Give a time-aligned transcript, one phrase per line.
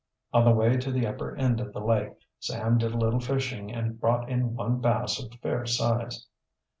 [0.33, 3.71] On the way to the upper end of the lake Sam did a little fishing
[3.71, 6.25] and brought in one bass of fair size.